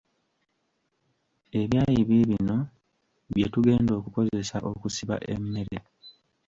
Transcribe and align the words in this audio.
Ebyayi 1.61 2.01
biibino 2.09 2.57
bye 3.31 3.47
tugenda 3.53 3.91
okukozesa 3.99 4.57
okusiba 4.71 5.15
emmere. 5.33 5.79